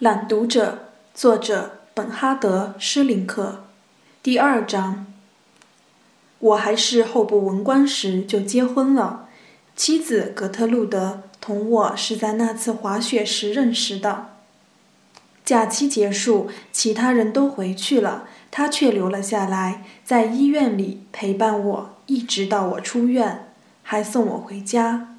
[0.00, 3.64] 朗读者，作者本哈德·施林克。
[4.22, 5.06] 第二章。
[6.38, 9.26] 我还是候补文官时就结婚了，
[9.74, 14.26] 妻子格特路德同我是在那次滑雪时认识的。
[15.44, 23.48] 假期结束，其他人都回去了，他却留了下来，在医院里陪伴我，一直到我出院，
[23.82, 25.16] 还送我回家。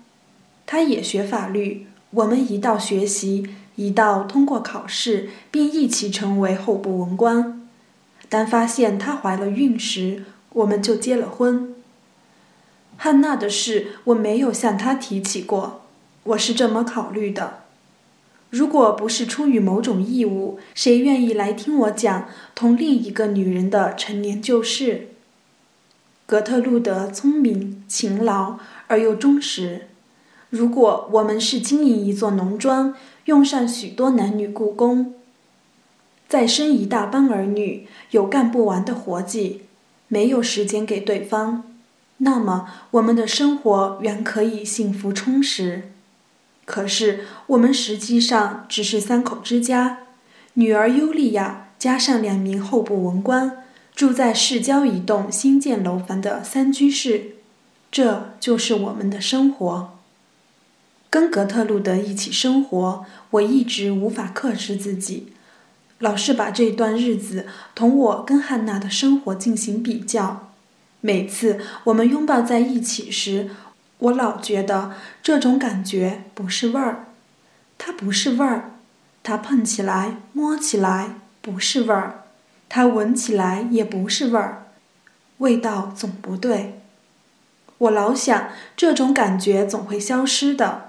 [0.65, 3.55] 他也学法律，我们一道学习。
[3.79, 7.65] 一道通过考试，并一起成为候补文官。
[8.27, 11.73] 当发现她怀了孕时，我们就结了婚。
[12.97, 15.83] 汉娜的事我没有向她提起过，
[16.23, 17.59] 我是这么考虑的：
[18.49, 25.07] 如果不是出于某种义务，谁愿意来听我讲同另一个女人的陈年旧事？
[26.25, 29.87] 格特路德聪明、勤劳而又忠实。
[30.49, 32.95] 如果我们是经营一座农庄，
[33.25, 35.13] 用上许多男女雇工，
[36.27, 39.61] 再生一大帮儿女，有干不完的活计，
[40.07, 41.63] 没有时间给对方，
[42.17, 45.91] 那么我们的生活原可以幸福充实。
[46.65, 49.99] 可是我们实际上只是三口之家，
[50.53, 53.63] 女儿尤利亚加上两名候补文官，
[53.95, 57.35] 住在市郊一栋新建楼房的三居室，
[57.91, 59.98] 这就是我们的生活。
[61.09, 65.33] 跟格特路德一起生活，我一直无法克制自己，
[65.97, 70.51] 老是把这段日子同我跟汉娜的生活进行比较。
[71.01, 73.49] 每次我们拥抱在一起时，
[73.97, 74.93] 我老觉得
[75.23, 77.07] 这种感觉不是味儿，
[77.77, 78.73] 它不是味儿，
[79.23, 82.25] 它碰起来、摸起来不是味儿，
[82.67, 84.67] 它闻起来也不是味儿，
[85.39, 86.81] 味道总不对。
[87.79, 90.88] 我老想，这种感觉总会消失的。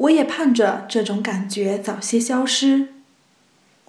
[0.00, 2.88] 我也盼着这种感觉早些消失。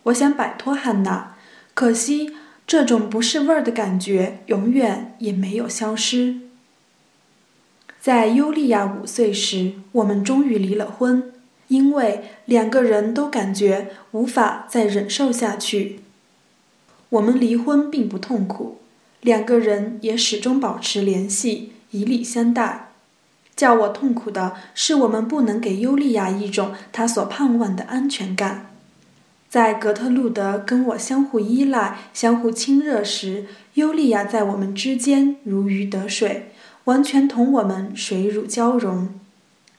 [0.04, 1.38] 我想摆脱汉娜，
[1.74, 2.36] 可惜
[2.68, 6.42] 这种不是味儿的感觉永远也没有消失。
[8.02, 11.32] 在尤利亚五岁时，我们终于离了婚，
[11.70, 16.02] 因为两个人都感觉无法再忍受下去。
[17.10, 18.80] 我们离婚并不痛苦，
[19.22, 22.91] 两个人也始终保持联系，以礼相待。
[23.62, 28.72] 叫我痛苦的是，我们不能给尤利亚一种她所盼望的安全感。
[29.52, 33.46] 在格特路德跟我相互依赖、相互亲热时，
[33.76, 36.54] 尤利亚在我们之间如鱼得水，
[36.86, 39.10] 完全同我们水乳交融。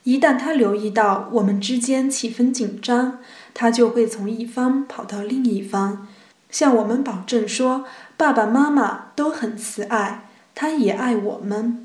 [0.03, 3.17] 一旦他留意到我们之间气氛紧张，
[3.53, 6.07] 他就会从一方跑到另一方，
[6.49, 7.83] 向我们保证说
[8.15, 11.81] ：“爸爸妈妈都很慈爱，他也爱我们。”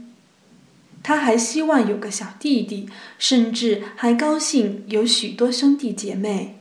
[1.03, 2.88] 他还希望有个小弟弟，
[3.19, 6.60] 甚至还高兴有许多兄弟姐妹。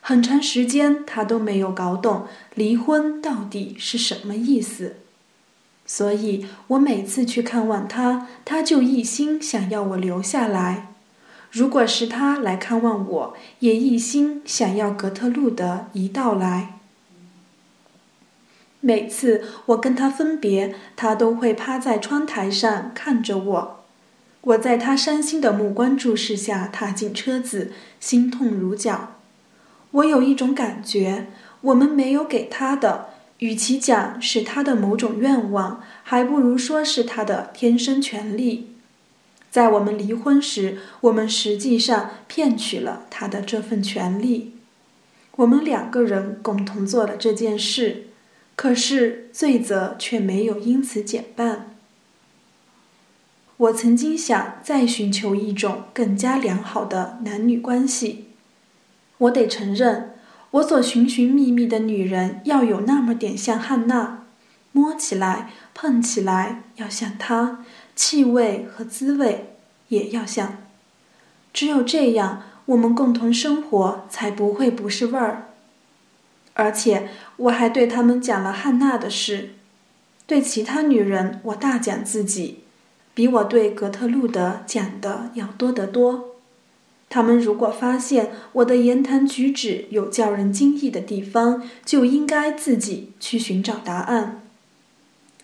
[0.00, 4.96] 很长时间，他都没有搞懂离婚到底是什么意思。
[5.84, 10.94] 所以我每次去看望他，他就一心想要我留下来；
[11.50, 16.77] 如果是他来看望我，也一心想要格特路德一道来。
[18.88, 23.84] 每次我跟他分别，他都会趴在窗台上看着我。
[24.40, 29.16] 我在他伤心的目光注视下踏进车子，心痛如绞。
[29.90, 31.26] 我有一种感觉，
[31.60, 33.10] 我们没有给他的，
[33.40, 38.70] 与其讲是他的某种愿望，还不如说是他的天生权利。
[39.50, 44.54] 在我们离婚时，我们实际上骗取了他的这份权利。
[45.36, 48.04] 我们两个人共同做了这件事。
[48.58, 51.76] 可是罪责却没有因此减半。
[53.56, 58.24] 我曾经想再寻求一种更加良好的男女关系。
[59.18, 60.16] 我得承认，
[60.50, 64.24] 我所寻寻觅觅的女人要有那么点像汉娜，
[64.72, 67.64] 摸起来、碰起来要像她，
[67.94, 69.54] 气味和滋味
[69.86, 70.56] 也要像。
[71.52, 75.44] 只有这样，我们共同生活才不会不是味儿。
[76.58, 79.50] 而且我还对他们讲了汉娜的事，
[80.26, 82.64] 对其他女人我大讲自己，
[83.14, 86.34] 比我对格特路德讲的要多得多。
[87.08, 94.42] 他们如果发现我的言谈举止有叫人惊异的地方，就应该自己去寻找答案。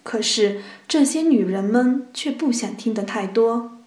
[0.03, 3.79] 可是这些女人们却不想听得太多。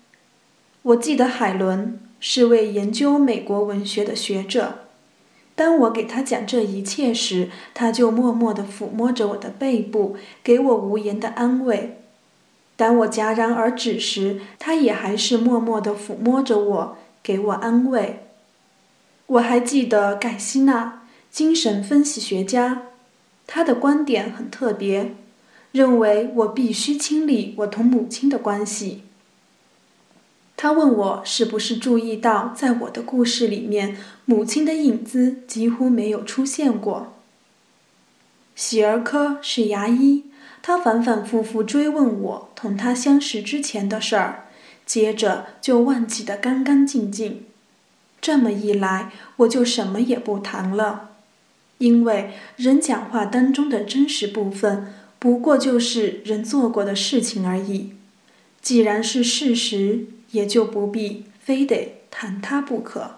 [0.82, 4.87] 我记得海伦是位研究美国文学的学者。
[5.58, 11.96] 当我给他讲这一切时，他就默默地抚摸着我的背部，给我无言的安慰；
[12.76, 18.28] 当我戛然而止时，他也还是默默地抚摸着我，给我安慰。
[19.26, 21.02] 我还记得盖西纳，
[21.32, 22.84] 精神分析学家，
[23.48, 25.16] 他的观点很特别，
[25.72, 29.02] 认为我必须清理我同母亲的关系。
[30.58, 33.96] 他问我是不是注意到，在我的故事里面，
[34.26, 37.14] 母亲的影子几乎没有出现过。
[38.56, 40.24] 喜儿科是牙医，
[40.64, 44.46] 他反反复复追问我同他相识之前的事儿，
[44.84, 47.44] 接着就忘记得干干净净。
[48.20, 51.12] 这么一来，我就什么也不谈了，
[51.78, 57.94] 因为人讲话当中的真实部分，不过就是人做过的事情而已。
[58.60, 63.16] 既然是事实，也就不必非得谈他不可。